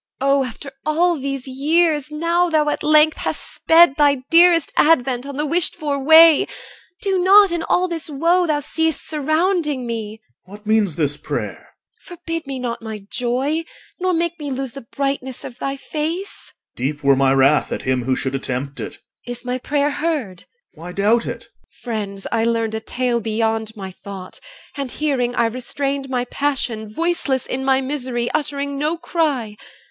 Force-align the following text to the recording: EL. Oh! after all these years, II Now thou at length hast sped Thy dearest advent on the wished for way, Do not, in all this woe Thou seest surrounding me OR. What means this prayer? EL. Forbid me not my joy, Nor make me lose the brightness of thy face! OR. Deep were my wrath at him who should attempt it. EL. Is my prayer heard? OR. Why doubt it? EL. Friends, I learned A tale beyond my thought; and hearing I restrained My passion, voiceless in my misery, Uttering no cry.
EL. 0.19 0.29
Oh! 0.31 0.43
after 0.45 0.71
all 0.83 1.19
these 1.19 1.47
years, 1.47 2.09
II 2.11 2.17
Now 2.17 2.49
thou 2.49 2.67
at 2.69 2.81
length 2.81 3.17
hast 3.17 3.39
sped 3.53 3.97
Thy 3.99 4.23
dearest 4.31 4.73
advent 4.75 5.27
on 5.27 5.37
the 5.37 5.45
wished 5.45 5.75
for 5.75 5.99
way, 6.03 6.47
Do 7.03 7.19
not, 7.23 7.51
in 7.51 7.61
all 7.61 7.87
this 7.87 8.09
woe 8.09 8.47
Thou 8.47 8.61
seest 8.61 9.07
surrounding 9.07 9.85
me 9.85 10.19
OR. 10.47 10.55
What 10.55 10.65
means 10.65 10.95
this 10.95 11.17
prayer? 11.17 11.55
EL. 11.61 11.65
Forbid 12.01 12.47
me 12.47 12.57
not 12.57 12.81
my 12.81 13.05
joy, 13.11 13.63
Nor 13.99 14.13
make 14.13 14.39
me 14.39 14.49
lose 14.49 14.71
the 14.71 14.81
brightness 14.81 15.43
of 15.43 15.59
thy 15.59 15.75
face! 15.77 16.51
OR. 16.55 16.77
Deep 16.77 17.03
were 17.03 17.15
my 17.15 17.31
wrath 17.31 17.71
at 17.71 17.83
him 17.83 18.05
who 18.05 18.15
should 18.15 18.33
attempt 18.33 18.79
it. 18.79 18.95
EL. 19.27 19.33
Is 19.33 19.45
my 19.45 19.59
prayer 19.59 19.91
heard? 19.91 20.45
OR. 20.75 20.81
Why 20.85 20.91
doubt 20.93 21.27
it? 21.27 21.43
EL. 21.43 21.49
Friends, 21.83 22.25
I 22.31 22.43
learned 22.43 22.73
A 22.73 22.79
tale 22.79 23.19
beyond 23.19 23.75
my 23.77 23.91
thought; 23.91 24.39
and 24.75 24.89
hearing 24.91 25.35
I 25.35 25.45
restrained 25.45 26.09
My 26.09 26.25
passion, 26.25 26.91
voiceless 26.91 27.45
in 27.45 27.63
my 27.63 27.81
misery, 27.81 28.31
Uttering 28.31 28.79
no 28.79 28.97
cry. 28.97 29.55